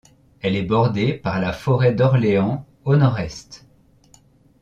Elle 0.41 0.55
est 0.55 0.63
bordée 0.63 1.13
par 1.13 1.39
la 1.39 1.53
forêt 1.53 1.91
d'Orléans 1.93 2.65
au 2.85 2.95
nord-est. 2.95 3.67